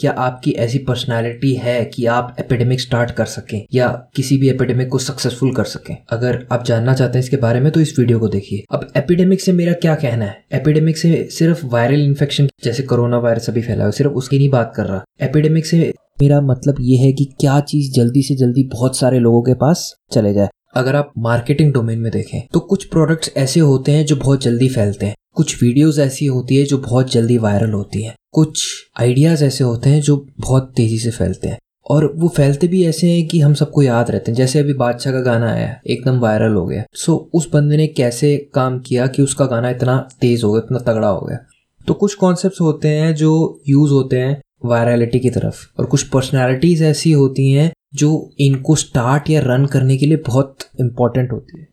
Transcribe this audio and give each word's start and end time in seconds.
क्या 0.00 0.10
आपकी 0.18 0.50
ऐसी 0.50 0.78
पर्सनालिटी 0.78 1.52
है 1.54 1.84
कि 1.84 2.04
आप 2.06 2.36
एपिडेमिक 2.40 2.80
स्टार्ट 2.80 3.10
कर 3.10 3.24
सकें 3.24 3.66
या 3.74 3.88
किसी 4.14 4.38
भी 4.38 4.48
एपिडेमिक 4.48 4.88
को 4.88 4.98
सक्सेसफुल 4.98 5.52
कर 5.54 5.64
सकें? 5.64 5.96
अगर 6.10 6.46
आप 6.52 6.64
जानना 6.64 6.94
चाहते 6.94 7.18
हैं 7.18 7.24
इसके 7.24 7.36
बारे 7.36 7.60
में 7.60 7.70
तो 7.72 7.80
इस 7.80 7.94
वीडियो 7.98 8.18
को 8.18 8.28
देखिए। 8.28 8.64
अब 8.72 8.86
एपिडेमिक 8.96 9.40
से 9.40 9.52
मेरा 9.52 9.72
क्या 9.72 9.94
कहना 9.94 10.24
है? 10.24 10.44
एपिडेमिक 10.52 10.98
से 10.98 11.28
सिर्फ़ 11.30 11.66
वायरल 11.66 12.00
इन्फेक्शन 12.00 12.48
जैसे 12.64 12.82
कोरोना 12.82 13.18
वायरस 13.18 13.48
अभी 13.50 13.62
फैला 13.62 13.84
है, 13.84 13.92
सिर्फ़ 13.92 14.12
उसकी 14.12 14.38
नहीं 14.38 14.48
बात 14.48 14.72
कर 14.76 14.86
रहा। 14.86 15.04
एपिडेमिक 15.22 15.66
से 15.66 15.92
मेरा 16.22 16.40
मतलब 16.40 16.76
ये 16.80 16.96
है 16.96 17.12
कि 17.12 17.24
क्या 17.40 17.60
चीज़ 17.60 17.92
जल्दी 17.92 18.22
से 18.22 18.34
जल्दी 18.34 18.68
बहुत 18.72 18.96
सारे 18.96 19.18
लोगों 19.18 19.42
के 19.42 19.54
पास 19.54 19.94
चले 20.12 20.34
जाए। 20.34 20.48
अगर 20.74 20.96
आप 20.96 21.12
मार्केटिंग 21.18 21.72
डोमेन 21.72 21.98
में 21.98 22.10
देखें 22.12 22.40
तो 22.52 22.60
कुछ 22.60 22.84
प्रोडक्ट्स 22.84 23.32
ऐसे 23.36 23.60
होते 23.60 23.92
हैं 23.92 24.04
जो 24.06 24.16
बहुत 24.16 24.42
जल्दी 24.42 24.68
फैलते 24.68 25.06
हैं। 25.06 25.14
कुछ 25.34 25.62
वीडियोस 25.62 25.98
ऐसी 25.98 26.26
होती 26.26 26.56
है 26.56 26.64
जो 26.64 26.78
बहुत 26.78 27.12
जल्दी 27.12 27.38
वायरल 27.38 27.72
होती 27.72 28.02
है। 28.02 28.14
कुछ 28.32 28.64
आइडियाज़ 29.00 29.44
ऐसे 29.44 29.64
होते 29.64 29.90
हैं 29.90 30.00
जो 30.00 30.26
बहुत 30.40 30.72
तेज़ी 30.76 30.98
से 30.98 31.10
फैलते 31.10 31.48
हैं। 31.48 31.58
और 31.90 32.12
वो 32.16 32.28
फैलते 32.28 32.68
भी 32.68 32.84
ऐसे 32.84 33.10
हैं 33.10 33.28
कि 33.28 33.40
हम 33.40 33.54
सबको 33.54 33.82
याद 33.82 34.10
रहते 34.10 34.30
हैं। 34.30 34.36
जैसे 34.36 34.58
अभी 34.58 34.72
बादशाह 34.72 35.12
का 35.12 35.20
गाना 35.20 35.52
आया 35.52 35.80
एकदम 35.86 36.18
वायरल 36.18 36.52
हो 36.52 36.66
गया। 36.66 36.84
सो 36.94 37.30
उस 37.34 37.50
बंदे 37.52 37.76
ने 37.76 37.86
कैसे 37.86 38.50
काम 38.54 38.78
किया 38.80 39.06
कि 39.06 39.22
उसका 39.22 39.46
गाना 39.46 39.70
इतना 39.70 40.08
तेज 40.20 40.44
हो 40.44 40.52
गया 40.52 40.62
इतना 40.64 40.92
तगड़ा 40.92 41.08
हो 41.08 41.26
गया? 41.26 41.38
तो 41.86 41.94
कुछ 41.94 42.14
कॉन्सेप्ट 42.14 42.60
होते 42.60 42.88
हैं 42.88 43.14
जो 43.14 43.60
यूज़ 43.68 43.92
होते 43.92 44.16
हैं 44.16 44.42
वायरलिटी 44.64 45.18
की 45.18 45.30
तरफ़। 45.30 45.80
और 45.80 45.86
कुछ 45.86 46.02
पर्सनैलिटीज 46.02 46.82
ऐसी 46.82 47.12
होती 47.12 47.50
हैं 47.50 47.72
जो 47.94 48.30
इनको 48.40 48.76
स्टार्ट 48.76 49.30
या 49.30 49.40
रन 49.40 49.66
करने 49.66 49.96
के 49.96 50.06
लिए 50.06 50.16
बहुत 50.16 50.58
इंपॉर्टेंट 50.80 51.32
होती 51.32 51.60
है। 51.60 51.68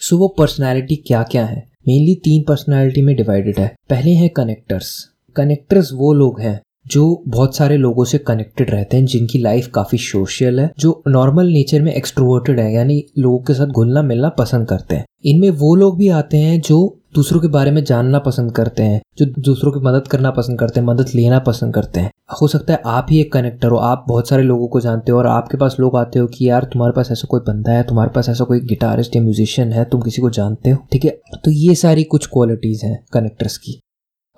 सो 0.00 0.16
so, 0.16 0.20
वो 0.20 0.28
पर्सनैलिटी 0.28 0.96
क्या 0.96 1.22
क्या 1.22 1.46
है? 1.46 1.71
मेनली 1.88 2.14
तीन 2.14 2.42
पर्सनैलिटी 2.48 3.02
में 3.02 3.16
डिवाइडेड 3.16 3.58
है। 3.58 3.74
पहले 3.90 4.10
हैं 4.10 4.30
कनेक्टर्स 4.30 5.08
कनेक्टर्स 5.36 5.90
वो 5.92 6.12
लोग 6.12 6.40
हैं 6.40 6.60
जो 6.86 7.22
बहुत 7.28 7.56
सारे 7.56 7.76
लोगों 7.76 8.04
से 8.04 8.18
कनेक्टेड 8.18 8.70
रहते 8.70 8.96
हैं, 8.96 9.04
जिनकी 9.04 9.38
लाइफ 9.38 9.66
काफ़ी 9.66 9.98
सोशल 9.98 10.60
है, 10.60 10.70
जो 10.78 11.02
नॉर्मल 11.08 11.46
नेचर 11.46 11.82
में 11.82 11.92
एक्सट्रोवर्टेड 11.94 12.60
है, 12.60 12.72
यानी 12.74 13.04
लोगों 13.18 13.38
के 13.38 13.54
साथ 13.54 13.66
घुलना 13.66 14.02
मिलना 14.02 14.28
पसंद 14.28 14.68
करते 14.68 14.96
हैं। 14.96 15.04
इनमें 15.24 15.50
वो 15.50 15.74
लोग 15.74 15.98
भी 15.98 16.08
आते 16.08 16.36
हैं 16.36 16.60
जो 16.60 17.01
दूसरों 17.14 17.40
के 17.40 17.48
बारे 17.48 17.70
में 17.70 17.84
जानना 17.84 18.18
पसंद 18.18 18.52
करते 18.52 18.82
हैं, 18.82 19.02
जो 19.18 19.26
दूसरों 19.26 19.72
की 19.72 19.80
मदद 19.80 20.08
करना 20.08 20.30
पसंद 20.30 20.58
करते 20.58 20.80
हैं, 20.80 20.86
मदद 20.86 21.06
लेना 21.14 21.38
पसंद 21.38 21.74
करते 21.74 22.00
हैं। 22.00 22.10
हो 22.42 22.48
सकता 22.48 22.72
है 22.72 22.82
आप 22.86 23.06
ही 23.10 23.20
एक 23.20 23.32
कनेक्टर 23.32 23.68
हो, 23.68 23.76
आप 23.76 24.04
बहुत 24.08 24.28
सारे 24.28 24.42
लोगों 24.42 24.68
को 24.68 24.80
जानते 24.80 25.12
हो 25.12 25.18
और 25.18 25.26
आपके 25.26 25.56
पास 25.56 25.76
लोग 25.80 25.96
आते 25.96 26.18
हो 26.18 26.26
कि 26.26 26.48
यार 26.48 26.64
तुम्हारे 26.64 26.92
पास 26.96 27.10
ऐसा 27.10 27.26
कोई 27.30 27.40
बंदा 27.40 27.72
है, 27.72 27.82
तुम्हारे 27.82 28.10
पास 28.10 28.28
ऐसा 28.28 28.44
कोई 28.44 28.60
गिटारिस्ट 28.60 29.16
या 29.16 29.22
म्यूजिशियन 29.22 29.72
है, 29.72 29.84
तुम 29.84 30.00
किसी 30.00 30.22
को 30.22 30.30
जानते 30.30 30.70
हो, 30.70 30.78
ठीक 30.92 31.04
है? 31.04 31.20
तो 31.44 31.50
ये 31.50 31.74
सारी 31.74 32.04
कुछ 32.04 32.26
क्वालिटीज 32.26 32.84
हैं 32.84 33.04
कनेक्टर्स 33.12 33.56
की। 33.56 33.80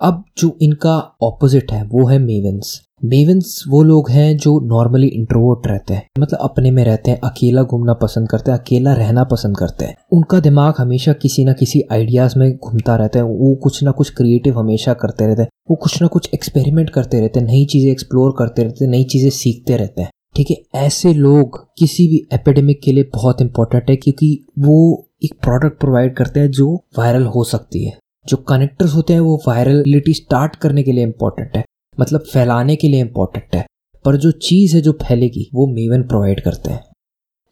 अब 0.01 0.23
जो 0.37 0.57
इनका 0.61 1.17
ऑपोजिट 1.21 1.71
है, 1.71 1.83
वो 1.83 2.07
है 2.07 2.19
मेवेंस 2.19 2.81
मेवेंस 3.05 3.63
वो 3.67 3.83
लोग 3.83 4.09
हैं 4.09 4.37
जो 4.37 4.59
नॉर्मली 4.59 5.07
इंट्रोवर्ट 5.07 5.67
रहते 5.67 5.93
हैं. 5.93 6.07
मतलब 6.19 6.39
अपने 6.41 6.71
में 6.71 6.83
रहते 6.85 7.11
हैं, 7.11 7.19
अकेला 7.23 7.63
घूमना 7.63 7.93
पसंद 7.93 8.29
करते 8.29 8.51
हैं, 8.51 8.59
अकेला 8.59 8.93
रहना 8.93 9.23
पसंद 9.23 9.57
करते 9.57 9.85
हैं. 9.85 9.95
उनका 10.11 10.39
दिमाग 10.39 10.73
हमेशा 10.77 11.13
किसी 11.13 11.45
ना 11.45 11.53
किसी 11.53 11.81
आइडियाज़ 11.91 12.39
में 12.39 12.57
घूमता 12.57 12.95
रहता 12.95 13.19
है, 13.19 13.25
वो 13.25 13.55
कुछ 13.55 13.83
ना 13.83 13.91
कुछ 13.91 14.09
क्रिएटिव 14.09 14.59
हमेशा 14.59 14.93
करते 14.93 15.27
रहते 15.27 15.41
हैं, 15.41 15.49
वो 15.69 15.75
कुछ 15.75 16.01
ना 16.01 16.07
कुछ 16.07 16.29
एक्सपेरिमेंट 16.33 16.89
करते 16.89 17.19
रहते 17.21 17.39
हैं, 17.39 17.47
नई 17.47 17.65
चीज़ें 17.65 17.91
एक्सप्लोर 17.91 18.35
करते 18.37 18.63
रहते 18.63 18.85
हैं, 18.85 18.91
नई 18.91 19.03
चीज़ें 19.03 19.29
सीखते 19.29 19.77
रहते 19.77 20.01
हैं. 20.01 20.09
ठीक 20.35 20.51
है, 20.51 20.57
ऐसे 20.75 21.13
लोग 21.13 21.65
किसी 21.77 22.07
भी 22.07 22.27
एपिडेमिक 22.33 22.81
के 22.83 22.91
लिए 22.91 23.03
बहुत 23.03 23.41
इंपॉर्टेंट 23.41 23.89
है, 23.89 23.95
क्योंकि 23.95 24.45
वो 24.59 25.07
एक 25.23 25.33
प्रोडक्ट 25.43 25.79
प्रोवाइड 25.79 26.15
करते 26.15 26.39
हैं 26.39 26.51
जो 26.51 26.85
वायरल 26.99 27.25
हो 27.25 27.43
सकती 27.43 27.85
है. 27.85 27.97
जो 28.27 28.37
कनेक्टर्स 28.37 28.95
होते 28.95 29.13
हैं, 29.13 29.19
वो 29.19 29.41
वायरलिटी 29.47 30.13
स्टार्ट 30.13 30.55
करने 30.55 30.83
के 30.83 30.91
लिए 30.91 31.03
इंपॉर्टेंट 31.03 31.57
है। 31.57 31.65
मतलब 31.99 32.19
फैलाने 32.19 32.75
के 32.75 32.87
लिए 32.87 32.99
इंपॉर्टेंट 32.99 33.55
है। 33.55 33.65
पर 34.05 34.15
जो 34.15 34.31
चीज़ 34.31 34.75
है 34.75 34.81
जो 34.81 34.91
फैलेगी, 34.91 35.49
वो 35.53 35.67
मेवन 35.67 36.03
प्रोवाइड 36.03 36.43
करते 36.43 36.71
हैं। 36.71 36.83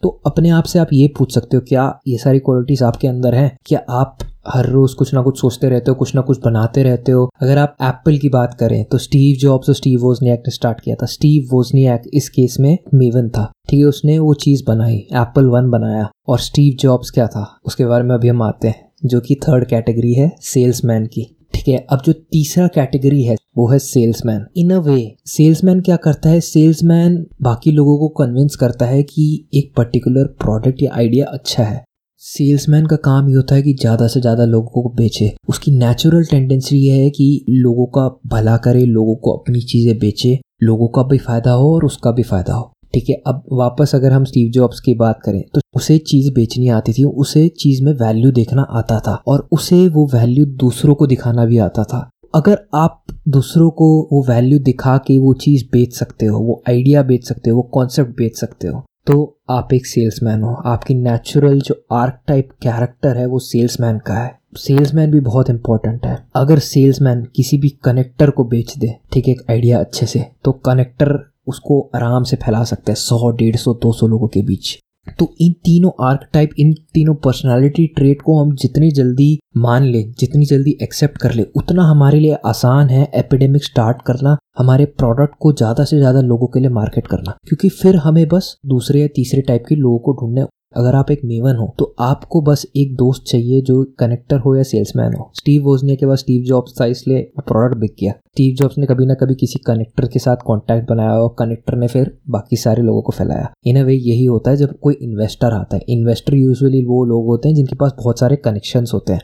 तो 0.02 0.22
अपने 0.26 0.50
आप 0.50 0.64
से 0.64 0.80
आप 0.80 0.88
ये 0.94 1.08
पूछ 1.08 1.34
सकते 1.34 1.58
हो, 1.58 1.64
क्या 1.68 2.00
ये 2.08 2.18
सारी 2.18 2.40
क्वालिटीज़ 2.40 2.84
आपके 2.84 3.08
अंदर 3.08 3.36
हैं? 3.36 3.58
क्या 3.66 3.86
आप 3.90 4.18
हर 4.48 4.66
रोज 4.66 4.94
कुछ 4.94 5.14
ना 5.14 5.22
कुछ 5.22 5.42
सोचते 5.42 5.70
रहते 5.70 5.92
हो, 5.92 5.96
कुछ 5.96 6.16
ना 6.16 6.22
कुछ 6.22 6.40
बनाते 6.46 6.84
रहते 6.84 7.12
हो? 7.12 7.30
अगर 7.42 7.58
आप 7.58 7.76
एप्पल 7.82 8.18
की 8.18 8.30
बात 8.30 8.54
करें 8.54 8.86
तो 8.86 8.98
स्टीव 8.98 9.36
जॉब्स 9.40 9.70
और 9.70 9.76
स्टीव 9.76 10.00
वोजनियाक 10.02 10.40
ने 10.40 10.52
स्टार्ट 10.52 10.82
किया 10.82 10.96
था। 10.96 11.06
स्टीव 11.06 11.48
वोजनियाक 11.52 12.04
इस 12.14 12.30
केस 12.30 12.58
में 12.60 12.78
मेवन 12.94 13.30
था। 13.30 13.52
ठीक 13.70 13.80
है, 13.80 13.86
उसने 13.86 14.20
वो 14.20 14.34
चीज़ 14.34 14.64
बनाई 14.68 14.96
एप्पल 14.96 15.46
वन 15.46 15.70
बनाया। 15.70 16.10
और 16.28 16.40
स्टीव 16.40 16.74
जॉब्स 16.80 17.10
क्या 17.10 17.28
था? 17.28 17.60
उसके 17.66 17.86
बारे 17.86 18.04
में 18.04 18.16
अभी 18.16 18.28
हम 18.28 18.42
आते 18.42 18.68
हैं। 18.68 18.93
जो 19.04 19.20
कि 19.20 19.36
थर्ड 19.44 19.66
कैटेगरी 19.66 20.14
है 20.14 20.32
सेल्समैन 20.42 21.06
की। 21.06 21.26
ठीक 21.54 21.68
है, 21.68 21.86
अब 21.90 22.02
जो 22.06 22.14
तीसरा 22.14 22.68
कैटेगरी 22.68 23.24
है, 23.24 23.36
वो 23.58 23.68
है 23.70 23.80
सेल्समैन 23.80 24.46
इन 24.58 24.70
अ 24.72 24.78
वे 24.80 25.16
सेल्समैन 25.28 25.82
क्या 25.82 25.96
करता 25.96 26.30
है? 26.30 26.40
सेल्समैन 26.42 27.26
बाकी 27.42 27.72
लोगों 27.72 27.98
को 27.98 28.08
कन्विंस 28.18 28.56
करता 28.56 28.86
है 28.86 29.02
कि 29.04 29.48
एक 29.54 29.74
पर्टिकुलर 29.78 30.28
प्रोडक्ट 30.40 30.84
या 30.84 30.94
आइडिया 30.94 31.26
अच्छा 31.26 31.64
है। 31.64 31.84
सेल्समैन 32.22 32.86
का 32.86 32.96
काम 32.96 33.30
ये 33.30 33.36
होता 33.36 33.56
है 33.56 33.62
कि 33.62 33.74
ज़्यादा 33.74 34.08
से 34.08 34.22
ज़्यादा 34.22 34.46
लोगों 34.46 34.82
को 34.82 34.90
बेचे। 34.90 35.32
उसकी 35.50 35.72
नेचुरल 35.72 36.24
टेंडेंसी 36.26 36.78
ये 36.78 37.02
है 37.04 37.10
कि 37.10 37.46
लोगों 37.50 37.86
का 37.98 38.08
भला 38.28 38.58
करे, 38.58 38.86
लोगों 38.86 39.16
को 39.16 39.32
अपनी 39.32 39.62
चीज़ें 39.62 39.98
बेचे, 40.00 40.40
लोगों 40.64 40.88
का 40.88 41.04
भी 41.04 41.18
फ़ायदा 41.18 41.52
हो 41.52 41.74
और 41.76 41.86
उसका 41.86 42.12
भी 42.12 42.24
फ़ायदा 42.24 42.54
हो। 42.54 42.72
ठीक 42.94 43.10
है, 43.10 43.16
अब 43.28 43.44
वापस 43.52 43.92
अगर 43.96 44.12
हम 44.12 44.24
स्टीव 44.26 44.50
जॉब्स 44.52 44.80
की 44.80 44.94
बात 44.96 45.20
करें 45.26 45.42
तो 45.54 45.62
उसे 45.76 45.98
चीज़ 45.98 46.32
बेचनी 46.34 46.68
आती 46.70 46.94
थी, 46.94 47.04
उसे 47.04 47.48
चीज़ 47.60 47.84
में 47.84 47.92
वैल्यू 47.94 48.32
देखना 48.32 48.62
आता 48.72 49.00
था 49.00 49.14
और 49.28 49.48
उसे 49.52 49.88
वो 49.88 50.06
वैल्यू 50.14 50.46
दूसरों 50.46 50.96
को 50.96 51.08
दिखाना 51.08 51.46
भी 51.46 51.58
आता 51.58 51.84
था। 51.84 52.10
अगर 52.36 52.60
आप 52.76 53.04
दूसरों 53.28 53.70
को 53.72 53.88
वो 54.12 54.24
वैल्यू 54.24 54.60
दिखा 54.60 54.98
के 54.98 55.18
वो 55.20 55.34
चीज़ 55.36 55.66
बेच 55.72 55.94
सकते 55.94 56.26
हो, 56.26 56.40
वो 56.40 56.62
आइडिया 56.70 57.04
बेच 57.04 57.28
सकते 57.28 57.50
हो, 57.50 57.56
वो 57.56 57.64
कॉन्सेप्ट 57.74 58.18
बेच 58.18 58.38
सकते 58.38 58.68
हो 58.68 58.84
तो 59.08 59.16
आप 59.50 59.74
एक 59.74 59.86
सेल्समैन 59.86 60.42
हो। 60.42 60.54
आपकी 60.66 60.94
नेचुरल 60.96 61.60
जो 61.62 61.76
आर्क 61.92 62.20
टाइप 62.28 62.50
कैरेक्टर 62.64 63.18
है, 63.18 63.26
वो 63.26 63.40
सेल्समैन 63.40 63.98
का 63.98 64.14
है। 64.14 64.32
सेल्समैन 64.58 65.12
भी 65.12 65.20
बहुत 65.22 65.50
इंपॉर्टेंट 65.50 66.06
है। 66.06 66.18
अगर 66.36 66.60
सेल्समैन 66.62 67.24
किसी 67.36 67.58
भी 67.58 67.70
कनेक्टर 67.84 68.30
को 68.30 68.44
बेच 68.46 68.78
दे, 68.78 68.96
ठीक 69.14 69.28
है, 69.28 69.34
एक 69.34 69.42
आइडिया 69.52 69.80
अच्छे 69.80 70.06
से 70.06 70.26
तो 70.46 70.52
कनेक्टर 70.66 71.18
उसको 71.48 71.82
आराम 71.96 72.24
से 72.24 72.36
फैला 72.36 72.64
सकता 72.64 72.92
है, 72.92 72.96
सौ, 72.96 73.30
डेढ़ 73.32 73.56
सौ, 73.56 73.74
दो 73.74 73.92
सौ 73.92 74.08
लोगों 74.08 74.28
के 74.28 74.42
बीच। 74.42 74.78
तो 75.20 75.26
इन 75.42 75.54
तीनों 75.66 75.90
आर्क 76.02 76.50
इन 76.60 76.72
तीनों 76.94 77.14
पर्सनालिटी 77.16 77.86
ट्रेट 77.88 78.22
को 78.22 78.40
हम 78.42 78.54
जितनी 78.56 78.92
जल्दी 78.92 79.28
मान 79.58 79.84
ले, 79.84 80.04
जितनी 80.20 80.46
जल्दी 80.46 80.78
एक्सेप्ट 80.82 81.18
कर 81.18 81.34
ले, 81.34 81.44
उतना 81.56 81.84
हमारे 81.84 82.20
लिए 82.20 82.38
आसान 82.46 82.90
है 82.90 83.04
एपिडेमिक 83.16 83.64
स्टार्ट 83.64 84.02
करना, 84.02 84.38
हमारे 84.58 84.86
प्रोडक्ट 84.86 85.36
को 85.40 85.52
ज़्यादा 85.54 85.84
से 85.84 85.98
ज़्यादा 85.98 86.22
लोगों 86.22 86.48
के 86.48 86.60
लिए 86.60 86.70
मार्केट 86.70 87.08
करना। 87.08 87.38
क्योंकि 87.44 87.70
फिर 87.72 87.96
हमें 87.98 88.28
बस 88.28 88.56
दूसरे 88.66 89.02
या 89.02 89.08
तीसरे 89.08 89.42
टाइप 89.42 89.66
के 89.70 89.76
लोगों 89.76 90.00
को 90.00 90.14
ढूँढने 90.14 90.46
अगर 90.76 90.96
आप 90.96 91.12
एक 91.12 91.22
मेवन 91.26 91.56
हो 91.56 91.74
तो 91.80 91.94
आपको 92.02 92.42
बस 92.42 92.66
एक 92.76 92.96
दोस्त 92.96 93.24
चाहिए 93.28 93.62
जो 93.62 93.84
कनेक्टर 94.00 94.40
हो 94.40 94.56
या 94.56 94.64
सेल्समैन 94.64 95.14
हो। 95.14 95.30
स्टीव 95.36 95.64
वोजनिया 95.64 95.96
के 95.96 96.06
बाद 96.06 96.18
स्टीव 96.18 96.44
जॉब्स 96.44 96.80
था, 96.82 96.86
इसलिए 96.86 97.32
प्रोडक्ट 97.40 97.80
बिक 97.80 97.96
गया 98.00 98.12
स्टीव 98.12 98.56
जॉब्स 98.56 98.78
ने 98.78 98.86
कभी 98.86 99.06
ना 99.06 99.14
कभी 99.14 99.36
किसी 99.36 99.60
कनेक्टर 99.60 100.08
के 100.08 100.20
साथ 100.20 100.38
कॉन्टैक्ट 100.46 100.90
बनाया 100.90 101.14
और 101.14 101.36
कनेक्टर 101.40 101.76
ने 101.76 101.88
फिर 101.88 102.12
बाकी 102.30 102.56
सारे 102.56 102.82
लोगों 102.82 103.02
को 103.02 103.12
फैलाया। 103.12 103.52
इन 103.66 103.82
वे 103.84 103.94
यही 103.94 104.26
होता 104.26 104.52
है 104.52 104.58
जब 104.58 104.78
कोई 104.80 104.94
इन्वेस्टर 105.02 105.54
आता 105.54 105.76
है। 105.76 105.82
इन्वेस्टर 105.90 106.36
यूजुअली 106.36 106.84
वो 106.86 107.04
लोग 107.06 107.26
होते 107.26 107.50
हैं 107.50 107.56
जिनके 107.56 107.76
पास 107.76 107.94
बहुत 107.98 108.20
सारे 108.20 108.36
कनेक्शन 108.36 108.86
होते 108.94 109.14
हैं। 109.14 109.22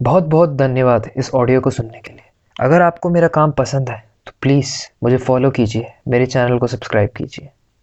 बहुत 0.00 0.24
बहुत 0.26 0.56
धन्यवाद 0.56 1.10
इस 1.16 1.30
ऑडियो 1.34 1.60
को 1.60 1.70
सुनने 1.70 2.00
के 2.00 2.12
लिए। 2.12 2.28
अगर 2.56 2.82
आपको 2.82 3.10
मेरा 3.10 3.28
काम 3.30 3.50
पसंद 3.50 3.90
है 3.90 3.98
तो 4.26 4.32
प्लीज़ 4.42 4.74
मुझे 5.02 5.16
फॉलो 5.18 5.50
कीजिए। 5.50 5.86
मेरे 6.08 6.26
चैनल 6.26 6.58
को 6.58 6.66
सब्सक्राइब 6.66 7.10
कीजिए। 7.16 7.48